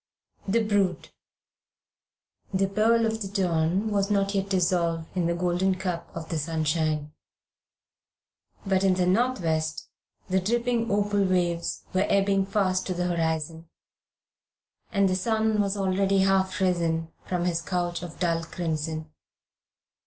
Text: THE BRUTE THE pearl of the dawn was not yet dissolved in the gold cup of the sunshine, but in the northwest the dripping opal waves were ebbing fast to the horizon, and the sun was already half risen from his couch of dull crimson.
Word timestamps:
THE 0.47 0.63
BRUTE 0.63 1.11
THE 2.51 2.67
pearl 2.67 3.05
of 3.05 3.21
the 3.21 3.27
dawn 3.27 3.91
was 3.91 4.09
not 4.09 4.33
yet 4.33 4.49
dissolved 4.49 5.05
in 5.15 5.27
the 5.27 5.35
gold 5.35 5.61
cup 5.79 6.09
of 6.15 6.29
the 6.29 6.39
sunshine, 6.39 7.13
but 8.65 8.83
in 8.83 8.95
the 8.95 9.05
northwest 9.05 9.89
the 10.27 10.39
dripping 10.39 10.89
opal 10.89 11.23
waves 11.23 11.83
were 11.93 12.07
ebbing 12.09 12.47
fast 12.47 12.87
to 12.87 12.95
the 12.95 13.05
horizon, 13.15 13.69
and 14.91 15.07
the 15.07 15.15
sun 15.15 15.61
was 15.61 15.77
already 15.77 16.17
half 16.21 16.59
risen 16.59 17.11
from 17.27 17.45
his 17.45 17.61
couch 17.61 18.01
of 18.01 18.17
dull 18.19 18.43
crimson. 18.43 19.11